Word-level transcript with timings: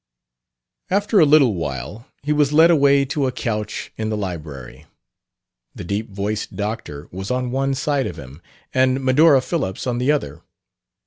After 0.89 1.19
a 1.19 1.25
little 1.27 1.53
while 1.53 2.07
he 2.23 2.33
was 2.33 2.51
led 2.51 2.71
away 2.71 3.05
to 3.05 3.27
a 3.27 3.31
couch 3.31 3.93
in 3.97 4.09
the 4.09 4.17
library. 4.17 4.87
The 5.75 5.83
deep 5.83 6.09
voiced 6.09 6.55
doctor 6.55 7.07
was 7.11 7.29
on 7.29 7.51
one 7.51 7.75
side 7.75 8.07
of 8.07 8.17
him 8.17 8.41
and 8.73 9.05
Medora 9.05 9.41
Phillips 9.41 9.85
on 9.85 9.99
the 9.99 10.11
other. 10.11 10.41